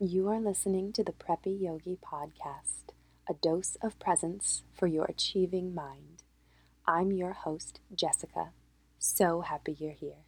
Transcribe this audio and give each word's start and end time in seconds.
You 0.00 0.28
are 0.28 0.38
listening 0.38 0.92
to 0.92 1.02
the 1.02 1.10
Preppy 1.10 1.60
Yogi 1.60 1.98
Podcast, 2.00 2.92
a 3.28 3.34
dose 3.34 3.76
of 3.82 3.98
presence 3.98 4.62
for 4.72 4.86
your 4.86 5.06
achieving 5.06 5.74
mind. 5.74 6.22
I'm 6.86 7.10
your 7.10 7.32
host, 7.32 7.80
Jessica. 7.92 8.50
So 9.00 9.40
happy 9.40 9.76
you're 9.76 9.90
here. 9.90 10.22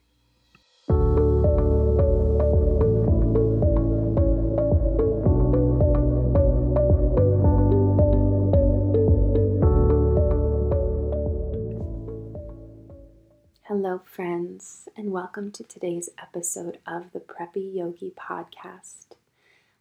Hello, 13.69 14.01
friends, 14.05 14.89
and 14.97 15.13
welcome 15.13 15.53
to 15.53 15.63
today's 15.63 16.09
episode 16.21 16.79
of 16.89 17.13
the 17.13 17.21
Preppy 17.21 17.73
Yogi 17.73 18.13
Podcast 18.19 19.10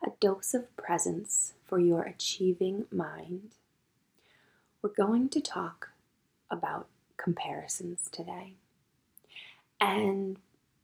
a 0.03 0.11
dose 0.19 0.53
of 0.53 0.75
presence 0.77 1.53
for 1.65 1.79
your 1.79 2.03
achieving 2.03 2.85
mind. 2.91 3.51
We're 4.81 4.89
going 4.89 5.29
to 5.29 5.41
talk 5.41 5.89
about 6.49 6.87
comparisons 7.17 8.09
today. 8.11 8.53
And 9.81 10.37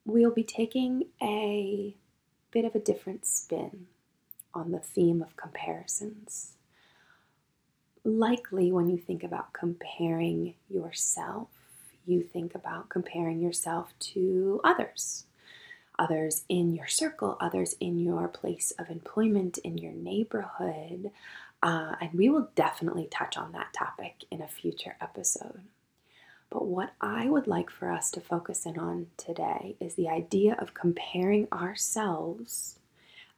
we'll 0.05 0.33
be 0.33 0.43
taking 0.43 1.05
a 1.21 1.95
bit 2.51 2.65
of 2.65 2.75
a 2.75 2.79
different 2.79 3.25
spin 3.25 3.87
on 4.53 4.71
the 4.71 4.79
theme 4.79 5.21
of 5.21 5.35
comparisons. 5.35 6.53
Likely, 8.03 8.71
when 8.71 8.89
you 8.89 8.97
think 8.97 9.23
about 9.23 9.53
comparing 9.53 10.55
yourself, 10.69 11.49
you 12.05 12.21
think 12.21 12.53
about 12.53 12.89
comparing 12.89 13.39
yourself 13.41 13.93
to 13.99 14.61
others 14.63 15.25
others 15.97 16.43
in 16.49 16.73
your 16.73 16.87
circle, 16.87 17.37
others 17.39 17.75
in 17.79 17.99
your 17.99 18.27
place 18.27 18.71
of 18.77 18.89
employment, 18.89 19.57
in 19.59 19.77
your 19.77 19.93
neighborhood. 19.93 21.11
Uh, 21.63 21.95
and 21.99 22.13
we 22.13 22.29
will 22.29 22.49
definitely 22.55 23.07
touch 23.09 23.37
on 23.37 23.51
that 23.51 23.73
topic 23.73 24.25
in 24.29 24.41
a 24.41 24.47
future 24.47 24.95
episode. 25.01 25.61
But 26.49 26.67
what 26.67 26.93
I 27.01 27.29
would 27.29 27.47
like 27.47 27.69
for 27.69 27.91
us 27.91 28.11
to 28.11 28.21
focus 28.21 28.65
in 28.65 28.77
on 28.77 29.07
today 29.17 29.75
is 29.79 29.95
the 29.95 30.07
idea 30.07 30.55
of 30.59 30.73
comparing 30.73 31.47
ourselves 31.51 32.79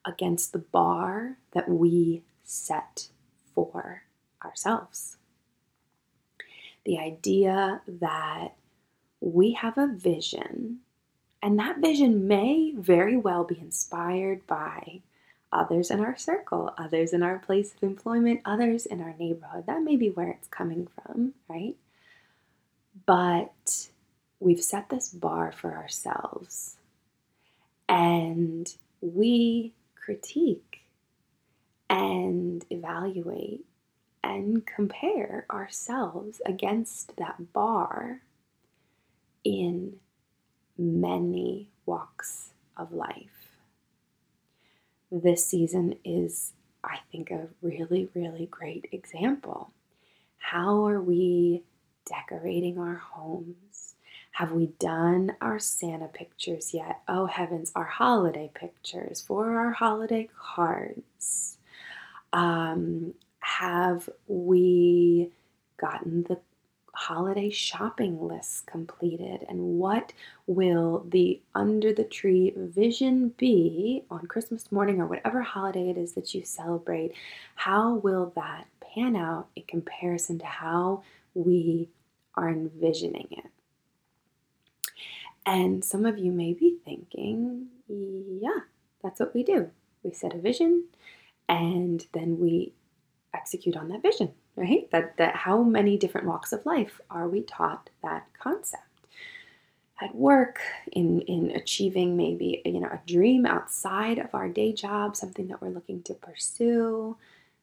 against 0.06 0.52
the 0.52 0.60
bar 0.60 1.38
that 1.52 1.70
we 1.70 2.24
set 2.44 3.08
for 3.54 4.04
ourselves. 4.44 5.18
The 6.86 7.00
idea 7.00 7.82
that 7.88 8.54
we 9.20 9.54
have 9.54 9.78
a 9.78 9.88
vision 9.88 10.80
and 11.48 11.60
that 11.60 11.78
vision 11.78 12.28
may 12.28 12.74
very 12.78 13.16
well 13.16 13.46
be 13.46 13.58
inspired 13.58 14.46
by 14.48 15.00
others 15.50 15.90
in 15.90 16.02
our 16.02 16.18
circle, 16.18 16.74
others 16.78 17.14
in 17.14 17.24
our 17.24 17.40
place 17.40 17.74
of 17.74 17.84
employment, 17.84 18.42
others 18.44 18.86
in 18.86 19.00
our 19.00 19.16
neighborhood. 19.18 19.66
That 19.66 19.82
may 19.82 19.96
be 19.96 20.10
where 20.10 20.28
it's 20.28 20.50
coming 20.50 20.90
from, 20.94 21.36
right? 21.48 21.78
But 23.06 23.88
we've 24.42 24.62
set 24.62 24.90
this 24.90 25.08
bar 25.08 25.54
for 25.54 25.74
ourselves 25.74 26.76
and 27.88 28.68
we 29.00 29.72
critique 29.96 30.82
and 31.90 32.66
evaluate 32.70 33.64
and 34.22 34.66
compare 34.68 35.46
ourselves 35.50 36.42
against 36.46 37.16
that 37.16 37.54
bar 37.54 38.20
in 39.46 40.02
many 40.78 41.70
walks 41.86 42.52
of 42.76 42.94
life. 42.94 43.50
This 45.12 45.46
season 45.46 45.96
is, 46.04 46.54
I 46.84 47.00
think, 47.12 47.32
a 47.32 47.48
really, 47.62 48.10
really 48.14 48.46
great 48.48 48.90
example. 48.92 49.72
How 50.38 50.86
are 50.86 51.02
we 51.02 51.64
decorating 52.06 52.78
our 52.78 52.96
homes? 52.96 53.96
Have 54.32 54.52
we 54.52 54.68
done 54.80 55.36
our 55.42 55.60
Santa 55.60 56.08
pictures 56.08 56.74
yet? 56.74 57.02
Oh 57.08 57.26
heavens, 57.26 57.72
our 57.76 57.86
holiday 57.86 58.52
pictures 58.54 59.22
for 59.22 59.58
our 59.58 59.72
holiday 59.72 60.30
cards. 60.38 61.58
Um, 62.34 63.14
have 63.40 64.10
we 64.28 65.32
gotten 65.78 66.24
the 66.24 66.40
holiday 67.08 67.50
shopping 67.50 68.28
lists 68.28 68.60
completed 68.66 69.46
and 69.48 69.58
what 69.80 70.12
will 70.46 71.06
the 71.08 71.42
under 71.56 71.94
the 71.94 72.04
tree 72.04 72.52
vision 72.58 73.30
be 73.38 74.04
on 74.12 74.28
Christmas 74.28 74.74
morning 74.74 75.00
or 75.00 75.06
whatever 75.06 75.42
holiday 75.42 75.90
it 75.90 75.98
is 75.98 76.12
that 76.12 76.34
you 76.36 76.44
celebrate? 76.44 77.14
How 77.56 77.94
will 77.94 78.34
that 78.36 78.68
pan 78.82 79.16
out 79.16 79.48
in 79.56 79.64
comparison 79.64 80.38
to 80.40 80.46
how 80.46 81.04
we 81.34 81.88
are 82.36 82.50
envisioning 82.50 83.28
it? 83.32 83.52
And 85.46 85.86
some 85.86 86.06
of 86.06 86.18
you 86.18 86.34
may 86.34 86.52
be 86.52 86.76
thinking, 86.84 87.68
yeah, 87.88 88.64
that's 89.02 89.22
what 89.22 89.34
we 89.34 89.44
do. 89.44 89.72
We 90.04 90.12
set 90.12 90.36
a 90.36 90.40
vision 90.40 90.84
and 91.48 92.06
then 92.12 92.38
we 92.38 92.74
execute 93.34 93.78
on 93.78 93.88
that 93.88 94.02
vision 94.02 94.34
right? 94.58 94.90
That, 94.92 95.16
that 95.18 95.36
how 95.36 95.64
many 95.64 95.98
different 95.98 96.28
walks 96.28 96.52
of 96.52 96.66
life 96.66 97.00
are 97.10 97.30
we 97.30 97.42
taught 97.44 97.90
that 98.04 98.26
concept? 98.38 98.84
At 100.02 100.14
work, 100.14 100.60
in, 100.92 101.22
in 101.22 101.52
achieving 101.52 102.18
maybe 102.18 102.62
you 102.66 102.80
know 102.80 102.90
a 102.90 103.02
dream 103.08 103.46
outside 103.46 104.20
of 104.20 104.36
our 104.36 104.50
day 104.50 104.74
job, 104.74 105.16
something 105.16 105.48
that 105.48 105.62
we're 105.62 105.70
looking 105.70 106.04
to 106.04 106.14
pursue, 106.14 107.18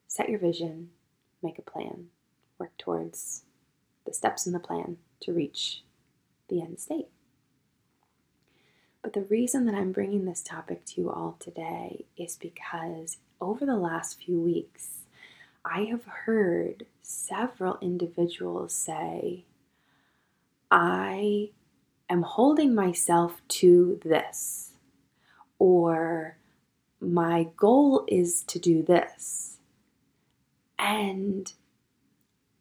set 0.07 0.29
your 0.29 0.39
vision, 0.39 0.89
make 1.43 1.59
a 1.59 1.61
plan, 1.61 2.07
work 2.57 2.77
towards 2.77 3.43
the 4.05 4.13
steps 4.13 4.47
in 4.47 4.53
the 4.53 4.59
plan 4.59 4.97
to 5.21 5.33
reach 5.33 5.83
the 6.49 6.61
end 6.61 6.79
state. 6.79 7.07
But 9.01 9.13
the 9.13 9.21
reason 9.21 9.65
that 9.65 9.75
I'm 9.75 9.91
bringing 9.91 10.25
this 10.25 10.41
topic 10.41 10.83
to 10.87 11.01
you 11.01 11.11
all 11.11 11.37
today 11.39 12.05
is 12.17 12.35
because 12.35 13.17
over 13.39 13.65
the 13.65 13.77
last 13.77 14.21
few 14.21 14.41
weeks, 14.41 15.04
I 15.67 15.85
have 15.85 16.05
heard 16.05 16.85
several 17.01 17.79
individuals 17.81 18.71
say, 18.73 19.45
I 20.69 21.49
am 22.07 22.21
holding 22.21 22.75
myself 22.75 23.41
to 23.47 23.99
this, 24.05 24.73
or 25.57 26.37
my 27.01 27.47
goal 27.57 28.05
is 28.07 28.43
to 28.43 28.59
do 28.59 28.83
this. 28.83 29.57
And 30.77 31.51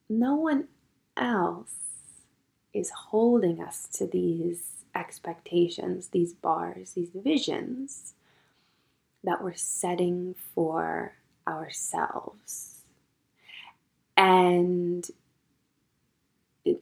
no 0.09 0.35
one 0.37 0.69
else 1.15 1.75
is 2.73 2.91
holding 2.91 3.63
us 3.63 3.87
to 3.95 4.07
these 4.07 4.85
expectations, 4.95 6.09
these 6.09 6.33
bars, 6.33 6.93
these 6.93 7.11
visions 7.15 8.15
that 9.23 9.43
we're 9.43 9.55
setting 9.55 10.35
for 10.55 11.15
ourselves. 11.47 12.74
And 14.17 15.09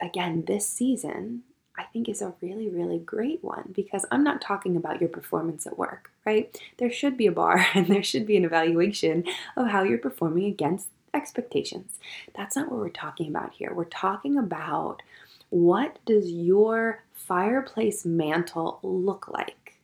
again, 0.00 0.44
this 0.46 0.66
season, 0.66 1.42
I 1.76 1.84
think 1.84 2.08
is 2.08 2.22
a 2.22 2.34
really, 2.40 2.68
really 2.68 2.98
great 2.98 3.42
one 3.42 3.72
because 3.74 4.04
I'm 4.10 4.22
not 4.22 4.42
talking 4.42 4.76
about 4.76 5.00
your 5.00 5.08
performance 5.08 5.66
at 5.66 5.78
work, 5.78 6.10
right? 6.26 6.56
There 6.78 6.92
should 6.92 7.16
be 7.16 7.26
a 7.26 7.32
bar 7.32 7.66
and 7.74 7.86
there 7.86 8.02
should 8.02 8.26
be 8.26 8.36
an 8.36 8.44
evaluation 8.44 9.24
of 9.56 9.68
how 9.68 9.82
you're 9.82 9.98
performing 9.98 10.44
against 10.46 10.88
expectations. 11.14 11.98
That's 12.34 12.56
not 12.56 12.70
what 12.70 12.80
we're 12.80 12.88
talking 12.88 13.28
about 13.28 13.54
here. 13.54 13.72
We're 13.74 13.84
talking 13.84 14.38
about 14.38 15.02
what 15.50 15.98
does 16.06 16.30
your 16.30 17.04
fireplace 17.12 18.04
mantel 18.04 18.78
look 18.82 19.28
like 19.28 19.74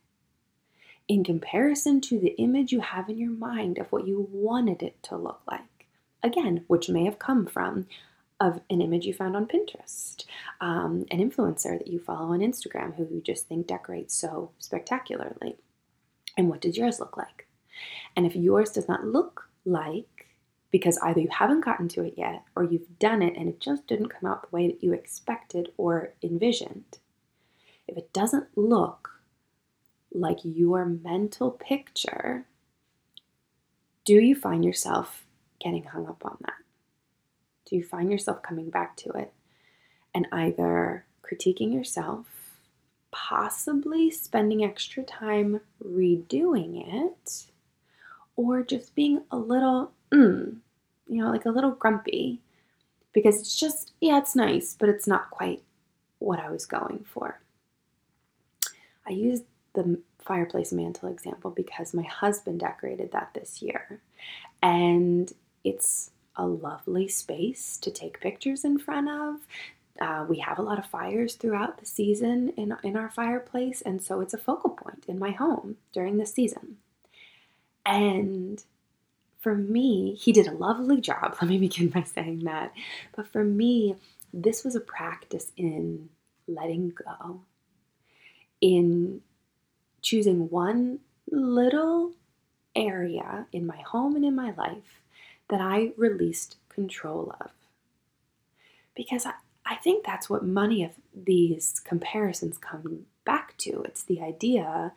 in 1.07 1.23
comparison 1.23 2.01
to 2.01 2.19
the 2.19 2.35
image 2.37 2.71
you 2.71 2.81
have 2.81 3.09
in 3.09 3.17
your 3.17 3.31
mind 3.31 3.77
of 3.77 3.91
what 3.91 4.07
you 4.07 4.27
wanted 4.31 4.83
it 4.83 5.01
to 5.03 5.17
look 5.17 5.41
like 5.49 5.61
again, 6.23 6.63
which 6.67 6.89
may 6.89 7.05
have 7.05 7.19
come 7.19 7.45
from 7.45 7.87
of 8.39 8.61
an 8.69 8.81
image 8.81 9.05
you 9.05 9.13
found 9.13 9.35
on 9.35 9.45
Pinterest, 9.45 10.23
um, 10.61 11.05
an 11.11 11.19
influencer 11.19 11.77
that 11.77 11.87
you 11.87 11.99
follow 11.99 12.33
on 12.33 12.39
Instagram 12.39 12.95
who 12.95 13.05
you 13.11 13.21
just 13.21 13.47
think 13.47 13.67
decorates 13.67 14.15
so 14.15 14.51
spectacularly. 14.59 15.57
And 16.37 16.49
what 16.49 16.61
does 16.61 16.77
yours 16.77 16.99
look 16.99 17.17
like? 17.17 17.47
And 18.15 18.25
if 18.25 18.35
yours 18.35 18.71
does 18.71 18.87
not 18.87 19.05
look 19.05 19.49
like, 19.65 20.27
because 20.71 20.97
either 20.99 21.19
you 21.19 21.29
haven't 21.29 21.65
gotten 21.65 21.87
to 21.89 22.03
it 22.03 22.13
yet 22.15 22.43
or 22.55 22.63
you've 22.63 22.99
done 22.99 23.21
it 23.21 23.35
and 23.35 23.49
it 23.49 23.59
just 23.59 23.87
didn't 23.87 24.09
come 24.09 24.29
out 24.29 24.43
the 24.43 24.55
way 24.55 24.67
that 24.67 24.83
you 24.83 24.93
expected 24.93 25.69
or 25.77 26.13
envisioned, 26.23 26.99
if 27.87 27.97
it 27.97 28.13
doesn't 28.13 28.47
look 28.55 29.09
like 30.13 30.39
your 30.43 30.85
mental 30.85 31.51
picture, 31.51 32.45
do 34.05 34.15
you 34.15 34.35
find 34.35 34.63
yourself 34.63 35.25
getting 35.59 35.83
hung 35.83 36.07
up 36.07 36.25
on 36.25 36.37
that? 36.41 36.53
Do 37.65 37.75
you 37.75 37.83
find 37.83 38.11
yourself 38.11 38.41
coming 38.41 38.69
back 38.69 38.95
to 38.97 39.11
it 39.11 39.33
and 40.13 40.27
either 40.31 41.05
critiquing 41.23 41.73
yourself, 41.73 42.25
possibly 43.11 44.09
spending 44.09 44.63
extra 44.63 45.03
time 45.03 45.61
redoing 45.83 46.83
it, 47.13 47.45
or 48.35 48.63
just 48.63 48.95
being 48.95 49.21
a 49.31 49.37
little, 49.37 49.91
mm, 50.11 50.55
you 51.07 51.23
know, 51.23 51.29
like 51.29 51.45
a 51.45 51.51
little 51.51 51.71
grumpy 51.71 52.39
because 53.13 53.39
it's 53.39 53.59
just, 53.59 53.91
yeah, 53.99 54.17
it's 54.17 54.35
nice, 54.35 54.75
but 54.79 54.89
it's 54.89 55.07
not 55.07 55.29
quite 55.29 55.61
what 56.19 56.39
I 56.39 56.49
was 56.49 56.65
going 56.65 57.05
for. 57.11 57.41
I 59.07 59.11
used 59.11 59.43
the 59.73 59.99
fireplace 60.19 60.71
mantel 60.71 61.09
example 61.09 61.51
because 61.51 61.93
my 61.93 62.03
husband 62.03 62.59
decorated 62.59 63.11
that 63.11 63.31
this 63.33 63.61
year. 63.61 64.01
And 64.61 65.31
it's 65.63 66.11
a 66.35 66.45
lovely 66.45 67.07
space 67.07 67.77
to 67.77 67.91
take 67.91 68.21
pictures 68.21 68.63
in 68.63 68.79
front 68.79 69.09
of. 69.09 69.35
Uh, 69.99 70.25
we 70.29 70.39
have 70.39 70.57
a 70.57 70.61
lot 70.61 70.79
of 70.79 70.85
fires 70.85 71.35
throughout 71.35 71.77
the 71.77 71.85
season 71.85 72.49
in, 72.55 72.75
in 72.83 72.95
our 72.95 73.09
fireplace, 73.09 73.81
and 73.81 74.01
so 74.01 74.21
it's 74.21 74.33
a 74.33 74.37
focal 74.37 74.69
point 74.69 75.03
in 75.07 75.19
my 75.19 75.31
home 75.31 75.75
during 75.91 76.17
the 76.17 76.25
season. 76.25 76.77
And 77.85 78.63
for 79.39 79.55
me, 79.55 80.15
he 80.15 80.31
did 80.31 80.47
a 80.47 80.53
lovely 80.53 81.01
job. 81.01 81.35
Let 81.41 81.49
me 81.49 81.57
begin 81.57 81.89
by 81.89 82.03
saying 82.03 82.39
that. 82.45 82.73
But 83.15 83.27
for 83.27 83.43
me, 83.43 83.95
this 84.33 84.63
was 84.63 84.75
a 84.75 84.81
practice 84.81 85.51
in 85.57 86.09
letting 86.47 86.91
go, 86.91 87.41
in 88.61 89.21
choosing 90.01 90.49
one 90.49 90.99
little 91.29 92.13
area 92.75 93.45
in 93.51 93.65
my 93.65 93.77
home 93.77 94.15
and 94.15 94.23
in 94.23 94.35
my 94.35 94.53
life 94.55 95.01
that 95.49 95.61
I 95.61 95.91
released 95.97 96.57
control 96.69 97.35
of. 97.41 97.51
Because 98.95 99.25
I, 99.25 99.33
I 99.65 99.75
think 99.75 100.05
that's 100.05 100.29
what 100.29 100.43
many 100.43 100.83
of 100.83 100.91
these 101.15 101.79
comparisons 101.83 102.57
come 102.57 103.05
back 103.25 103.57
to. 103.59 103.81
It's 103.83 104.03
the 104.03 104.21
idea 104.21 104.93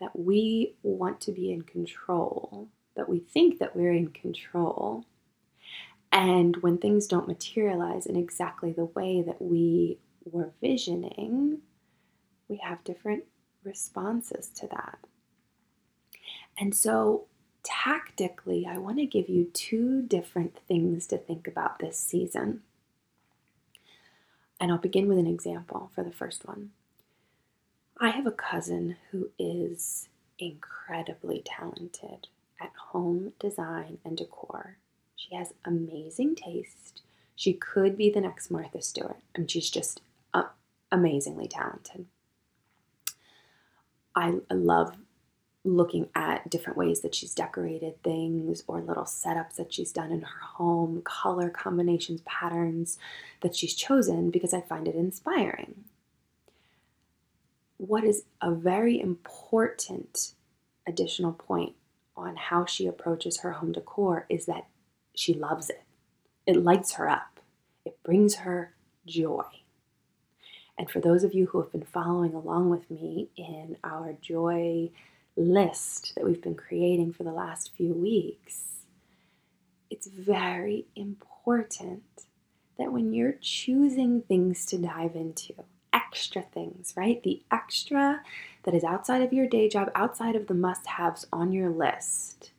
that 0.00 0.18
we 0.18 0.74
want 0.82 1.20
to 1.22 1.32
be 1.32 1.52
in 1.52 1.62
control, 1.62 2.68
that 2.96 3.08
we 3.08 3.20
think 3.20 3.58
that 3.58 3.76
we're 3.76 3.92
in 3.92 4.08
control. 4.08 5.04
And 6.10 6.56
when 6.58 6.78
things 6.78 7.06
don't 7.06 7.28
materialize 7.28 8.06
in 8.06 8.16
exactly 8.16 8.72
the 8.72 8.84
way 8.84 9.22
that 9.22 9.40
we 9.40 9.98
were 10.24 10.52
visioning, 10.60 11.60
we 12.48 12.58
have 12.58 12.84
different 12.84 13.24
responses 13.62 14.48
to 14.56 14.66
that. 14.68 14.98
And 16.58 16.74
so, 16.74 17.26
tactically, 17.64 18.66
I 18.66 18.78
want 18.78 18.98
to 18.98 19.06
give 19.06 19.28
you 19.28 19.46
two 19.52 20.02
different 20.02 20.58
things 20.68 21.06
to 21.08 21.18
think 21.18 21.48
about 21.48 21.80
this 21.80 21.98
season. 21.98 22.62
And 24.60 24.70
I'll 24.70 24.78
begin 24.78 25.08
with 25.08 25.18
an 25.18 25.26
example 25.26 25.90
for 25.94 26.04
the 26.04 26.12
first 26.12 26.46
one. 26.46 26.70
I 27.98 28.10
have 28.10 28.26
a 28.26 28.32
cousin 28.32 28.96
who 29.10 29.30
is 29.38 30.08
incredibly 30.38 31.42
talented 31.44 32.28
at 32.60 32.72
home 32.90 33.32
design 33.38 33.98
and 34.04 34.16
decor. 34.16 34.76
She 35.16 35.34
has 35.34 35.54
amazing 35.64 36.36
taste. 36.36 37.02
She 37.36 37.52
could 37.52 37.96
be 37.96 38.10
the 38.10 38.20
next 38.20 38.50
Martha 38.50 38.82
Stewart. 38.82 39.18
I 39.34 39.38
mean, 39.38 39.48
she's 39.48 39.70
just 39.70 40.00
uh, 40.32 40.44
amazingly 40.92 41.48
talented. 41.48 42.06
I, 44.14 44.38
I 44.50 44.54
love 44.54 44.96
looking 45.64 46.08
at 46.14 46.50
different 46.50 46.76
ways 46.76 47.00
that 47.00 47.14
she's 47.14 47.34
decorated 47.34 48.02
things 48.02 48.62
or 48.66 48.82
little 48.82 49.04
setups 49.04 49.56
that 49.56 49.72
she's 49.72 49.92
done 49.92 50.12
in 50.12 50.20
her 50.20 50.40
home, 50.40 51.00
color 51.02 51.48
combinations, 51.48 52.20
patterns 52.26 52.98
that 53.40 53.56
she's 53.56 53.74
chosen 53.74 54.30
because 54.30 54.52
I 54.52 54.60
find 54.60 54.86
it 54.86 54.94
inspiring. 54.94 55.84
What 57.78 58.04
is 58.04 58.24
a 58.42 58.52
very 58.52 59.00
important 59.00 60.32
additional 60.86 61.32
point 61.32 61.74
on 62.14 62.36
how 62.36 62.66
she 62.66 62.86
approaches 62.86 63.38
her 63.38 63.52
home 63.52 63.72
decor 63.72 64.26
is 64.28 64.46
that 64.46 64.66
she 65.14 65.32
loves 65.32 65.70
it. 65.70 65.82
It 66.46 66.62
lights 66.62 66.92
her 66.92 67.08
up, 67.08 67.40
it 67.86 67.98
brings 68.02 68.36
her 68.36 68.74
joy. 69.06 69.44
And 70.76 70.90
for 70.90 71.00
those 71.00 71.24
of 71.24 71.32
you 71.32 71.46
who 71.46 71.60
have 71.62 71.72
been 71.72 71.84
following 71.84 72.34
along 72.34 72.68
with 72.68 72.90
me 72.90 73.28
in 73.36 73.76
our 73.82 74.14
joy 74.20 74.90
list 75.36 76.14
that 76.14 76.24
we've 76.24 76.42
been 76.42 76.54
creating 76.54 77.12
for 77.12 77.24
the 77.24 77.32
last 77.32 77.72
few 77.76 77.92
weeks, 77.92 78.84
it's 79.90 80.06
very 80.06 80.86
important 80.96 82.02
that 82.78 82.92
when 82.92 83.12
you're 83.12 83.36
choosing 83.40 84.22
things 84.22 84.66
to 84.66 84.78
dive 84.78 85.14
into, 85.14 85.54
extra 85.92 86.42
things, 86.42 86.94
right? 86.96 87.22
The 87.22 87.42
extra 87.50 88.22
that 88.64 88.74
is 88.74 88.84
outside 88.84 89.22
of 89.22 89.32
your 89.32 89.48
day 89.48 89.68
job, 89.68 89.90
outside 89.94 90.36
of 90.36 90.46
the 90.46 90.54
must 90.54 90.86
haves 90.86 91.26
on 91.32 91.52
your 91.52 91.70
list, 91.70 92.52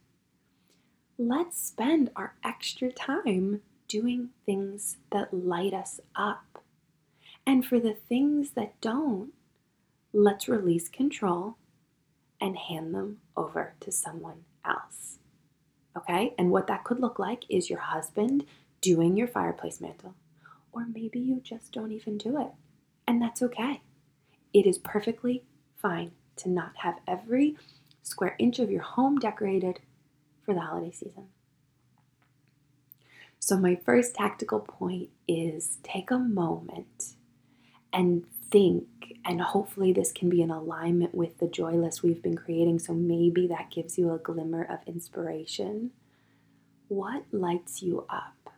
let's 1.18 1.58
spend 1.58 2.12
our 2.16 2.36
extra 2.44 2.92
time 2.92 3.62
doing 3.88 4.30
things 4.46 4.98
that 5.12 5.34
light 5.34 5.74
us 5.74 6.00
up 6.16 6.64
and 7.46 7.66
for 7.66 7.80
the 7.80 7.94
things 7.94 8.52
that 8.52 8.80
don't, 8.82 9.32
let's 10.14 10.48
release 10.50 10.90
control 10.90 11.58
and 12.46 12.56
hand 12.56 12.94
them 12.94 13.18
over 13.36 13.74
to 13.80 13.92
someone 13.92 14.44
else. 14.64 15.18
Okay? 15.98 16.36
And 16.38 16.52
what 16.52 16.68
that 16.68 16.84
could 16.84 17.00
look 17.00 17.18
like 17.18 17.44
is 17.50 17.72
your 17.72 17.80
husband 17.80 18.46
doing 18.82 19.18
your 19.18 19.28
fireplace 19.28 19.82
mantle. 19.82 20.14
Or 20.72 20.86
maybe 20.86 21.20
you 21.20 21.42
just 21.44 21.72
don't 21.72 21.92
even 21.92 22.20
do 22.20 22.40
it. 22.40 22.52
And 23.08 23.20
that's 23.20 23.42
okay. 23.42 23.82
It 24.54 24.68
is 24.68 24.78
perfectly 24.78 25.44
fine 25.76 26.12
to 26.36 26.50
not 26.50 26.74
have 26.78 27.00
every 27.08 27.56
square 28.04 28.36
inch 28.38 28.60
of 28.60 28.70
your 28.70 28.84
home 28.84 29.18
decorated 29.18 29.80
for 30.44 30.54
the 30.54 30.62
holiday 30.62 30.92
season. 30.92 31.30
So, 33.40 33.58
my 33.58 33.76
first 33.76 34.16
tactical 34.16 34.60
point 34.60 35.10
is 35.28 35.78
take 35.82 36.12
a 36.12 36.20
moment 36.20 37.14
and 37.92 38.26
think, 38.52 38.88
and 39.24 39.42
hopefully 39.42 39.94
this 39.94 40.12
can 40.12 40.30
be 40.30 40.42
in 40.42 40.52
alignment 40.52 41.16
with 41.16 41.40
the 41.40 41.48
joy 41.48 41.74
list 41.74 42.04
we've 42.04 42.22
been 42.22 42.38
creating. 42.38 42.80
So 42.80 42.94
maybe 42.94 43.48
that 43.48 43.72
gives 43.72 43.98
you 43.98 44.12
a 44.12 44.18
glimmer 44.18 44.64
of 44.64 44.80
inspiration. 44.88 45.92
What 46.88 47.24
lights 47.32 47.82
you 47.82 48.06
up? 48.10 48.52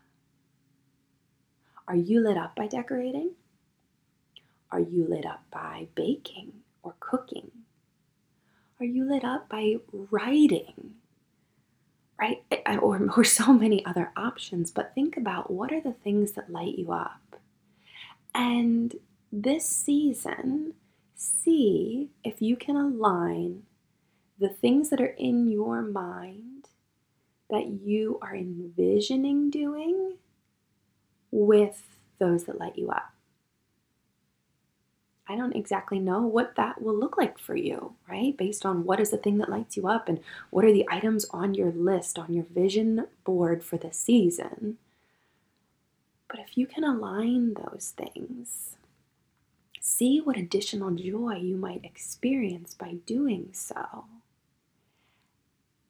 Are 1.87 1.95
you 1.95 2.21
lit 2.21 2.37
up 2.37 2.55
by 2.55 2.67
decorating? 2.67 3.31
Are 4.71 4.81
you 4.81 5.07
lit 5.07 5.25
up 5.25 5.43
by 5.51 5.87
baking 5.95 6.51
or 6.83 6.95
cooking? 6.99 7.51
Are 8.79 8.85
you 8.85 9.05
lit 9.09 9.23
up 9.23 9.47
by 9.47 9.77
writing? 9.91 10.95
Right? 12.19 12.43
Or, 12.81 13.09
or 13.17 13.23
so 13.23 13.53
many 13.53 13.85
other 13.85 14.11
options, 14.17 14.71
but 14.71 14.93
think 14.93 15.15
about 15.17 15.49
what 15.49 15.71
are 15.71 15.81
the 15.81 15.93
things 15.93 16.33
that 16.33 16.51
light 16.51 16.77
you 16.77 16.91
up? 16.91 17.21
And 18.35 18.93
this 19.31 19.67
season, 19.67 20.73
see 21.15 22.09
if 22.23 22.41
you 22.41 22.55
can 22.55 22.75
align 22.75 23.63
the 24.39 24.49
things 24.49 24.89
that 24.89 25.01
are 25.01 25.15
in 25.17 25.49
your 25.49 25.81
mind 25.81 26.69
that 27.49 27.67
you 27.67 28.19
are 28.21 28.35
envisioning 28.35 29.49
doing 29.49 30.17
with 31.31 31.83
those 32.19 32.43
that 32.45 32.59
light 32.59 32.77
you 32.77 32.89
up. 32.89 33.13
I 35.29 35.35
don't 35.35 35.55
exactly 35.55 35.99
know 35.99 36.21
what 36.21 36.55
that 36.55 36.81
will 36.81 36.97
look 36.97 37.17
like 37.17 37.37
for 37.37 37.55
you, 37.55 37.95
right? 38.09 38.35
Based 38.37 38.65
on 38.65 38.85
what 38.85 38.99
is 38.99 39.11
the 39.11 39.17
thing 39.17 39.39
that 39.39 39.49
lights 39.49 39.75
you 39.75 39.87
up 39.87 40.07
and 40.07 40.19
what 40.51 40.63
are 40.63 40.71
the 40.71 40.87
items 40.89 41.25
on 41.31 41.53
your 41.53 41.71
list, 41.71 42.17
on 42.17 42.33
your 42.33 42.45
vision 42.45 43.07
board 43.25 43.63
for 43.63 43.77
the 43.77 43.91
season. 43.91 44.77
But 46.29 46.39
if 46.39 46.57
you 46.57 46.65
can 46.65 46.83
align 46.85 47.55
those 47.55 47.93
things, 47.97 48.76
See 49.97 50.19
what 50.19 50.37
additional 50.37 50.91
joy 50.91 51.37
you 51.37 51.57
might 51.57 51.83
experience 51.83 52.75
by 52.75 52.97
doing 53.07 53.49
so. 53.51 54.05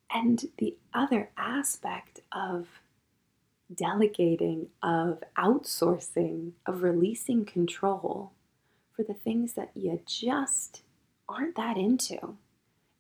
And 0.10 0.46
the 0.60 0.78
other 0.94 1.32
aspect 1.38 2.22
of 2.32 2.68
delegating, 3.76 4.68
of 4.82 5.22
outsourcing, 5.38 6.54
of 6.66 6.84
releasing 6.84 7.44
control 7.44 8.32
for 8.96 9.04
the 9.04 9.14
things 9.14 9.54
that 9.54 9.72
you 9.76 10.00
just 10.06 10.84
aren't 11.28 11.58
that 11.58 11.76
into. 11.76 12.38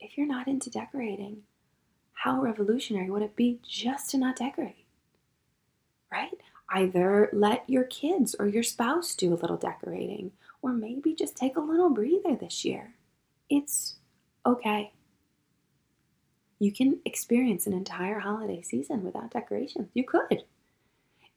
If 0.01 0.17
you're 0.17 0.27
not 0.27 0.49
into 0.49 0.69
decorating, 0.69 1.43
how 2.11 2.41
revolutionary 2.41 3.09
would 3.09 3.21
it 3.21 3.37
be 3.37 3.59
just 3.65 4.09
to 4.09 4.17
not 4.17 4.35
decorate? 4.35 4.83
Right? 6.11 6.37
Either 6.69 7.29
let 7.31 7.63
your 7.69 7.85
kids 7.85 8.35
or 8.37 8.47
your 8.47 8.63
spouse 8.63 9.15
do 9.15 9.33
a 9.33 9.35
little 9.35 9.55
decorating, 9.55 10.33
or 10.61 10.73
maybe 10.73 11.13
just 11.13 11.35
take 11.35 11.55
a 11.55 11.61
little 11.61 11.89
breather 11.89 12.35
this 12.35 12.65
year. 12.65 12.95
It's 13.49 13.95
okay. 14.45 14.91
You 16.59 16.71
can 16.71 16.99
experience 17.05 17.67
an 17.67 17.73
entire 17.73 18.19
holiday 18.19 18.61
season 18.61 19.03
without 19.03 19.31
decorations. 19.31 19.89
You 19.93 20.03
could. 20.03 20.43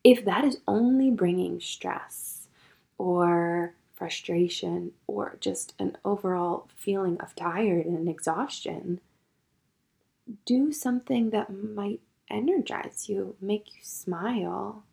If 0.02 0.24
that 0.24 0.44
is 0.44 0.58
only 0.66 1.10
bringing 1.10 1.60
stress 1.60 2.48
or 2.96 3.74
frustration 3.94 4.92
or 5.06 5.36
just 5.40 5.74
an 5.78 5.96
overall 6.04 6.68
feeling 6.74 7.20
of 7.20 7.34
tired 7.34 7.84
and 7.84 8.08
exhaustion, 8.08 9.00
do 10.46 10.72
something 10.72 11.30
that 11.30 11.52
might 11.52 12.00
energize 12.30 13.08
you, 13.08 13.36
make 13.40 13.74
you 13.74 13.82
smile, 13.82 14.84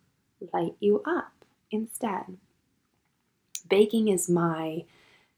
light 0.52 0.74
you 0.80 1.02
up 1.06 1.32
instead. 1.70 2.36
Baking 3.68 4.08
is 4.08 4.28
my 4.28 4.84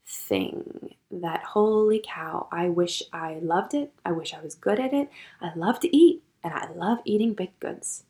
thing 0.06 0.94
that 1.10 1.42
holy 1.42 2.02
cow, 2.04 2.48
I 2.50 2.68
wish 2.68 3.02
I 3.12 3.38
loved 3.40 3.74
it. 3.74 3.92
I 4.04 4.12
wish 4.12 4.34
I 4.34 4.40
was 4.40 4.54
good 4.54 4.80
at 4.80 4.92
it. 4.92 5.10
I 5.40 5.52
love 5.54 5.80
to 5.80 5.96
eat 5.96 6.22
and 6.42 6.52
I 6.54 6.70
love 6.72 6.98
eating 7.04 7.34
baked 7.34 7.60
goods, 7.60 8.04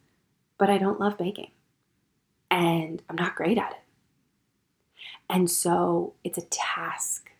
but 0.59 0.71
I 0.71 0.79
don't 0.79 1.01
love 1.01 1.19
baking 1.19 1.51
and 2.51 3.03
I'm 3.09 3.17
not 3.17 3.37
great 3.37 3.59
at 3.59 3.73
it. 3.73 3.79
And 5.29 5.51
so 5.51 6.15
it's 6.25 6.39
a 6.39 6.47
task 6.51 7.31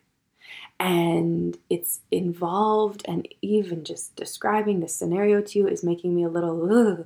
and 0.79 1.57
it's 1.69 1.99
involved, 2.09 3.03
and 3.07 3.27
even 3.43 3.83
just 3.83 4.15
describing 4.15 4.79
the 4.79 4.87
scenario 4.87 5.39
to 5.39 5.59
you 5.59 5.67
is 5.67 5.83
making 5.83 6.15
me 6.15 6.23
a 6.23 6.29
little 6.29 6.71
ugh, 6.71 7.05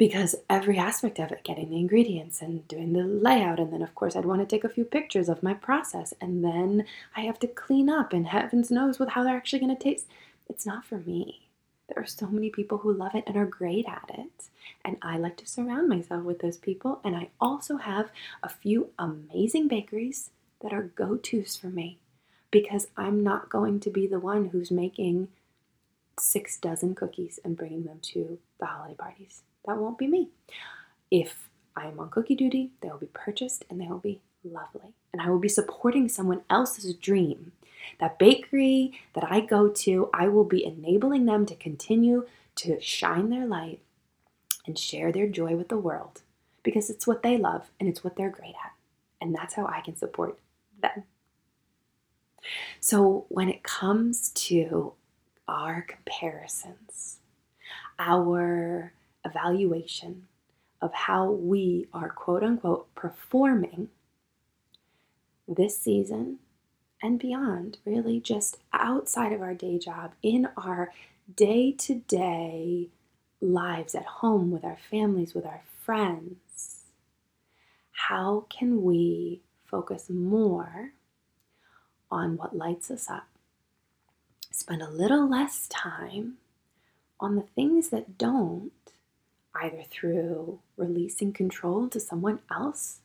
because 0.00 0.34
every 0.48 0.78
aspect 0.78 1.18
of 1.18 1.30
it, 1.30 1.44
getting 1.44 1.68
the 1.68 1.76
ingredients 1.76 2.40
and 2.40 2.66
doing 2.68 2.94
the 2.94 3.04
layout, 3.04 3.60
and 3.60 3.70
then 3.70 3.82
of 3.82 3.94
course 3.94 4.16
I'd 4.16 4.24
want 4.24 4.40
to 4.40 4.46
take 4.46 4.64
a 4.64 4.68
few 4.70 4.82
pictures 4.82 5.28
of 5.28 5.42
my 5.42 5.52
process, 5.52 6.14
and 6.22 6.42
then 6.42 6.86
I 7.14 7.20
have 7.20 7.38
to 7.40 7.46
clean 7.46 7.90
up, 7.90 8.14
and 8.14 8.26
heavens 8.26 8.70
knows 8.70 8.98
with 8.98 9.10
how 9.10 9.22
they're 9.22 9.36
actually 9.36 9.58
going 9.58 9.76
to 9.76 9.82
taste. 9.82 10.06
It's 10.48 10.64
not 10.64 10.86
for 10.86 10.96
me. 10.96 11.48
There 11.86 12.02
are 12.02 12.06
so 12.06 12.28
many 12.28 12.48
people 12.48 12.78
who 12.78 12.94
love 12.94 13.14
it 13.14 13.24
and 13.26 13.36
are 13.36 13.44
great 13.44 13.84
at 13.86 14.10
it. 14.18 14.48
And 14.86 14.96
I 15.02 15.18
like 15.18 15.36
to 15.36 15.46
surround 15.46 15.90
myself 15.90 16.24
with 16.24 16.38
those 16.38 16.56
people. 16.56 17.00
And 17.04 17.14
I 17.14 17.28
also 17.38 17.76
have 17.76 18.08
a 18.42 18.48
few 18.48 18.88
amazing 18.98 19.68
bakeries 19.68 20.30
that 20.62 20.72
are 20.72 20.84
go 20.94 21.16
tos 21.16 21.56
for 21.56 21.66
me 21.66 21.98
because 22.50 22.88
I'm 22.96 23.22
not 23.22 23.50
going 23.50 23.80
to 23.80 23.90
be 23.90 24.06
the 24.06 24.20
one 24.20 24.46
who's 24.46 24.70
making 24.70 25.28
six 26.18 26.56
dozen 26.56 26.94
cookies 26.94 27.38
and 27.44 27.54
bringing 27.54 27.84
them 27.84 27.98
to 28.14 28.38
the 28.58 28.66
holiday 28.66 28.94
parties. 28.94 29.42
That 29.66 29.76
won't 29.76 29.98
be 29.98 30.06
me. 30.06 30.28
If 31.10 31.48
I 31.76 31.86
am 31.86 32.00
on 32.00 32.10
cookie 32.10 32.34
duty, 32.34 32.70
they 32.80 32.88
will 32.88 32.98
be 32.98 33.06
purchased 33.06 33.64
and 33.68 33.80
they 33.80 33.86
will 33.86 33.98
be 33.98 34.20
lovely. 34.44 34.94
And 35.12 35.20
I 35.20 35.30
will 35.30 35.38
be 35.38 35.48
supporting 35.48 36.08
someone 36.08 36.42
else's 36.48 36.94
dream 36.94 37.52
that 37.98 38.18
bakery 38.18 38.98
that 39.14 39.30
I 39.30 39.40
go 39.40 39.68
to, 39.68 40.10
I 40.12 40.28
will 40.28 40.44
be 40.44 40.64
enabling 40.64 41.26
them 41.26 41.46
to 41.46 41.54
continue 41.54 42.26
to 42.56 42.80
shine 42.80 43.30
their 43.30 43.46
light 43.46 43.80
and 44.66 44.78
share 44.78 45.12
their 45.12 45.26
joy 45.26 45.56
with 45.56 45.68
the 45.68 45.78
world 45.78 46.22
because 46.62 46.90
it's 46.90 47.06
what 47.06 47.22
they 47.22 47.36
love 47.36 47.70
and 47.78 47.88
it's 47.88 48.04
what 48.04 48.16
they're 48.16 48.30
great 48.30 48.54
at. 48.64 48.72
And 49.20 49.34
that's 49.34 49.54
how 49.54 49.66
I 49.66 49.80
can 49.80 49.96
support 49.96 50.38
them. 50.80 51.04
So, 52.80 53.26
when 53.28 53.50
it 53.50 53.62
comes 53.62 54.30
to 54.30 54.94
our 55.46 55.82
comparisons, 55.82 57.18
our 57.98 58.92
evaluation 59.24 60.26
of 60.80 60.92
how 60.94 61.30
we 61.30 61.86
are 61.92 62.08
quote 62.08 62.42
unquote 62.42 62.94
performing 62.94 63.88
this 65.46 65.78
season 65.78 66.38
and 67.02 67.18
beyond, 67.18 67.78
really 67.84 68.20
just 68.20 68.58
outside 68.72 69.32
of 69.32 69.40
our 69.40 69.54
day 69.54 69.78
job, 69.78 70.12
in 70.22 70.48
our 70.56 70.92
day 71.34 71.72
to 71.72 71.96
day 71.96 72.88
lives 73.40 73.94
at 73.94 74.04
home 74.04 74.50
with 74.50 74.64
our 74.64 74.76
families, 74.90 75.34
with 75.34 75.46
our 75.46 75.62
friends, 75.84 76.84
how 77.92 78.46
can 78.50 78.82
we 78.82 79.40
focus 79.64 80.10
more 80.10 80.92
on 82.10 82.36
what 82.36 82.56
lights 82.56 82.90
us 82.90 83.08
up? 83.08 83.26
Spend 84.50 84.82
a 84.82 84.90
little 84.90 85.28
less 85.28 85.68
time 85.68 86.34
on 87.18 87.36
the 87.36 87.42
things 87.42 87.88
that 87.90 88.18
don't, 88.18 88.72
either 89.54 89.82
through 89.90 90.60
releasing 90.76 91.32
control 91.32 91.88
to 91.88 92.00
someone 92.00 92.40
else 92.50 93.00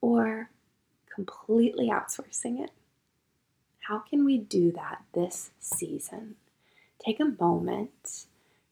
or 0.00 0.50
completely 1.12 1.88
outsourcing 1.88 2.62
it. 2.62 2.70
How 3.80 3.98
can 3.98 4.24
we 4.24 4.38
do 4.38 4.72
that 4.72 5.04
this 5.14 5.50
season? 5.60 6.36
Take 7.04 7.20
a 7.20 7.34
moment, 7.40 8.26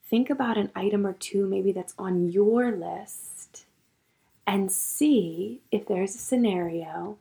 think 0.08 0.30
about 0.30 0.56
an 0.56 0.70
item 0.74 1.06
or 1.06 1.12
two 1.12 1.46
maybe 1.46 1.72
that's 1.72 1.94
on 1.98 2.30
your 2.30 2.72
list, 2.72 3.64
and 4.46 4.72
see 4.72 5.60
if 5.70 5.86
there's 5.86 6.14
a 6.14 6.18
scenario 6.18 7.18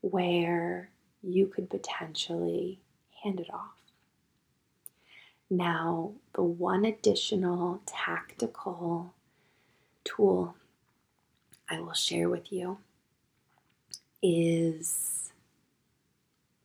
where 0.00 0.90
you 1.22 1.46
could 1.46 1.68
potentially 1.68 2.80
hand 3.22 3.40
it 3.40 3.50
off. 3.52 3.79
Now, 5.50 6.12
the 6.34 6.42
one 6.42 6.84
additional 6.84 7.82
tactical 7.84 9.14
tool 10.04 10.54
I 11.68 11.80
will 11.80 11.94
share 11.94 12.28
with 12.28 12.52
you 12.52 12.78
is 14.22 15.32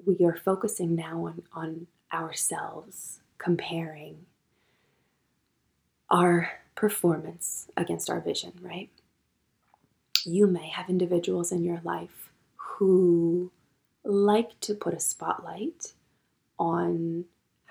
we 0.06 0.24
are 0.24 0.36
focusing 0.36 0.96
now 0.96 1.25
on, 1.25 1.42
on 1.54 1.88
ourselves, 2.13 3.22
comparing 3.39 4.25
our 6.10 6.51
performance 6.75 7.68
against 7.75 8.10
our 8.10 8.20
vision, 8.20 8.54
right? 8.62 8.89
You 10.24 10.46
may 10.46 10.70
have 10.70 10.89
individuals 10.89 11.51
in 11.51 11.63
your 11.63 11.82
life 11.84 12.32
who 12.56 13.51
like 14.04 14.60
to 14.62 14.75
put 14.75 14.94
a 14.94 15.00
spotlight 15.00 15.94
on 16.60 17.25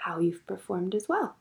how 0.04 0.18
you've 0.18 0.46
performed 0.46 0.94
as 0.94 1.08
well. 1.08 1.36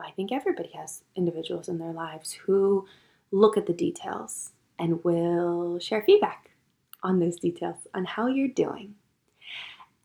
I 0.00 0.12
think 0.12 0.30
everybody 0.30 0.70
has 0.76 1.02
individuals 1.16 1.68
in 1.68 1.78
their 1.78 1.92
lives 1.92 2.32
who 2.32 2.86
look 3.32 3.56
at 3.56 3.66
the 3.66 3.72
details 3.72 4.52
and 4.78 5.02
will 5.02 5.80
share 5.80 6.02
feedback 6.02 6.50
on 7.02 7.18
those 7.18 7.36
details, 7.36 7.76
on 7.92 8.04
how 8.04 8.28
you're 8.28 8.46
doing. 8.46 8.94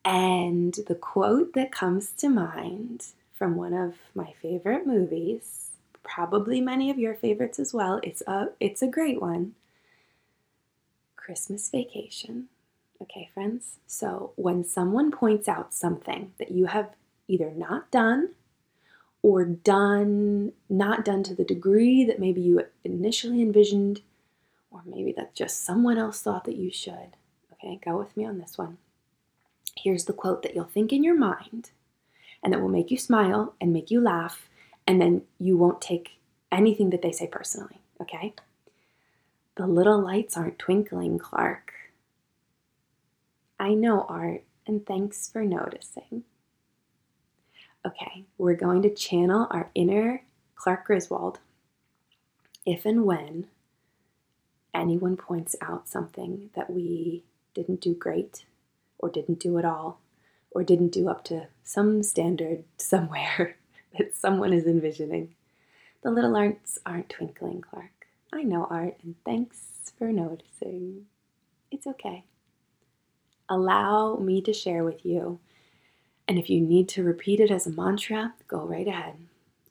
And 0.03 0.73
the 0.87 0.95
quote 0.95 1.53
that 1.53 1.71
comes 1.71 2.11
to 2.13 2.29
mind 2.29 3.05
from 3.33 3.55
one 3.55 3.73
of 3.73 3.93
my 4.15 4.33
favorite 4.41 4.87
movies, 4.87 5.71
probably 6.01 6.61
many 6.61 6.89
of 6.89 6.97
your 6.97 7.13
favorites 7.13 7.59
as 7.59 7.71
well, 7.71 7.99
it's 8.01 8.23
a, 8.25 8.49
it's 8.59 8.81
a 8.81 8.87
great 8.87 9.21
one 9.21 9.53
Christmas 11.15 11.69
Vacation. 11.69 12.47
Okay, 12.99 13.29
friends? 13.33 13.77
So 13.85 14.31
when 14.35 14.63
someone 14.63 15.11
points 15.11 15.47
out 15.47 15.73
something 15.73 16.33
that 16.39 16.51
you 16.51 16.65
have 16.65 16.89
either 17.29 17.51
not 17.51 17.91
done 17.91 18.29
or 19.21 19.45
done, 19.45 20.53
not 20.69 21.05
done 21.05 21.23
to 21.23 21.35
the 21.35 21.43
degree 21.43 22.03
that 22.05 22.19
maybe 22.19 22.41
you 22.41 22.61
initially 22.83 23.41
envisioned, 23.41 24.01
or 24.71 24.81
maybe 24.85 25.11
that 25.11 25.35
just 25.35 25.63
someone 25.63 25.97
else 25.97 26.21
thought 26.21 26.45
that 26.45 26.55
you 26.55 26.71
should. 26.71 27.15
Okay, 27.53 27.79
go 27.83 27.97
with 27.97 28.15
me 28.15 28.25
on 28.25 28.37
this 28.37 28.57
one. 28.57 28.77
Here's 29.77 30.05
the 30.05 30.13
quote 30.13 30.43
that 30.43 30.55
you'll 30.55 30.65
think 30.65 30.91
in 30.91 31.03
your 31.03 31.17
mind 31.17 31.71
and 32.43 32.53
that 32.53 32.61
will 32.61 32.69
make 32.69 32.89
you 32.91 32.97
smile 32.97 33.53
and 33.59 33.73
make 33.73 33.91
you 33.91 33.99
laugh, 33.99 34.49
and 34.87 35.01
then 35.01 35.23
you 35.39 35.57
won't 35.57 35.81
take 35.81 36.19
anything 36.51 36.89
that 36.89 37.01
they 37.01 37.11
say 37.11 37.27
personally, 37.27 37.81
okay? 38.01 38.33
The 39.55 39.67
little 39.67 39.99
lights 39.99 40.37
aren't 40.37 40.57
twinkling, 40.57 41.19
Clark. 41.19 41.73
I 43.59 43.73
know, 43.73 44.05
Art, 44.07 44.43
and 44.65 44.85
thanks 44.85 45.29
for 45.29 45.43
noticing. 45.43 46.23
Okay, 47.85 48.25
we're 48.37 48.55
going 48.55 48.81
to 48.81 48.93
channel 48.93 49.47
our 49.51 49.71
inner 49.73 50.23
Clark 50.55 50.85
Griswold 50.85 51.39
if 52.65 52.85
and 52.85 53.05
when 53.05 53.47
anyone 54.73 55.15
points 55.17 55.55
out 55.61 55.87
something 55.87 56.49
that 56.55 56.69
we 56.69 57.23
didn't 57.53 57.81
do 57.81 57.93
great 57.93 58.45
or 58.99 59.09
didn't 59.09 59.39
do 59.39 59.57
at 59.57 59.65
all, 59.65 59.99
or 60.51 60.63
didn't 60.63 60.89
do 60.89 61.09
up 61.09 61.23
to 61.23 61.47
some 61.63 62.03
standard 62.03 62.63
somewhere 62.77 63.57
that 63.97 64.15
someone 64.15 64.53
is 64.53 64.65
envisioning. 64.65 65.33
The 66.03 66.11
little 66.11 66.35
arts 66.35 66.77
aren't 66.85 67.09
twinkling, 67.09 67.61
Clark. 67.61 68.07
I 68.31 68.43
know 68.43 68.67
Art, 68.69 68.97
and 69.03 69.15
thanks 69.25 69.91
for 69.97 70.11
noticing. 70.11 71.05
It's 71.71 71.87
okay. 71.87 72.25
Allow 73.49 74.17
me 74.17 74.41
to 74.41 74.53
share 74.53 74.83
with 74.83 75.03
you, 75.05 75.39
and 76.29 76.37
if 76.37 76.47
you 76.47 76.61
need 76.61 76.87
to 76.89 77.03
repeat 77.03 77.39
it 77.39 77.49
as 77.49 77.65
a 77.65 77.71
mantra, 77.71 78.35
go 78.47 78.59
right 78.59 78.87
ahead. 78.87 79.15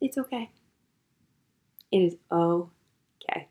It's 0.01 0.19
okay. 0.19 0.51
It 1.93 1.99
is 1.99 2.17
okay. 2.33 3.47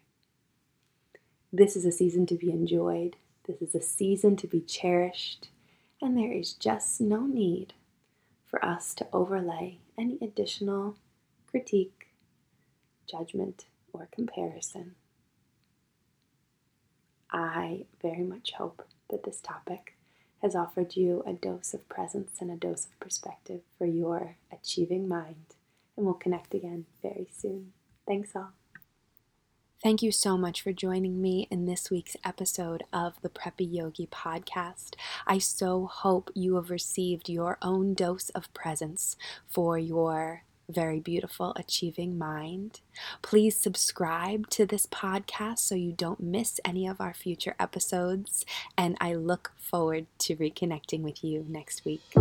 This 1.53 1.77
is 1.77 1.85
a 1.85 1.91
season 1.91 2.25
to 2.25 2.35
be 2.35 2.51
enjoyed. 2.51 3.15
This 3.47 3.61
is 3.61 3.73
a 3.73 3.81
season 3.81 4.35
to 4.35 4.47
be 4.47 4.59
cherished 4.59 5.47
and 6.01 6.17
there 6.17 6.33
is 6.33 6.51
just 6.51 6.99
no 6.99 7.25
need 7.25 7.73
for 8.45 8.63
us 8.63 8.93
to 8.95 9.07
overlay 9.13 9.77
any 9.97 10.17
additional 10.21 10.97
critique, 11.49 12.09
judgment, 13.09 13.67
or 13.93 14.09
comparison. 14.11 14.95
I 17.31 17.85
very 18.01 18.23
much 18.23 18.51
hope 18.51 18.85
that 19.09 19.23
this 19.23 19.39
topic 19.39 19.96
has 20.41 20.55
offered 20.55 20.95
you 20.95 21.23
a 21.25 21.33
dose 21.33 21.73
of 21.73 21.87
presence 21.89 22.37
and 22.39 22.51
a 22.51 22.55
dose 22.55 22.85
of 22.85 22.99
perspective 22.99 23.61
for 23.77 23.85
your 23.85 24.35
achieving 24.51 25.07
mind. 25.07 25.55
And 25.95 26.05
we'll 26.05 26.15
connect 26.15 26.53
again 26.53 26.85
very 27.01 27.27
soon. 27.35 27.73
Thanks 28.05 28.35
all. 28.35 28.51
Thank 29.83 30.01
you 30.01 30.11
so 30.11 30.37
much 30.37 30.63
for 30.63 30.73
joining 30.73 31.21
me 31.21 31.47
in 31.51 31.67
this 31.67 31.91
week's 31.91 32.17
episode 32.25 32.83
of 32.91 33.13
the 33.21 33.29
Preppy 33.29 33.71
Yogi 33.71 34.07
podcast. 34.07 34.95
I 35.27 35.37
so 35.37 35.85
hope 35.85 36.31
you 36.33 36.55
have 36.55 36.71
received 36.71 37.29
your 37.29 37.59
own 37.61 37.93
dose 37.93 38.29
of 38.29 38.51
presence 38.55 39.15
for 39.47 39.77
your 39.77 40.43
very 40.69 40.99
beautiful 40.99 41.53
achieving 41.55 42.17
mind. 42.17 42.81
Please 43.21 43.55
subscribe 43.55 44.49
to 44.49 44.65
this 44.65 44.85
podcast 44.85 45.59
so 45.59 45.75
you 45.75 45.91
don't 45.91 46.19
miss 46.19 46.59
any 46.65 46.87
of 46.87 46.99
our 46.99 47.13
future 47.13 47.55
episodes. 47.59 48.45
And 48.77 48.97
I 48.99 49.13
look 49.13 49.51
forward 49.57 50.07
to 50.19 50.35
reconnecting 50.35 51.01
with 51.01 51.23
you 51.23 51.45
next 51.47 51.85
week. 51.85 52.13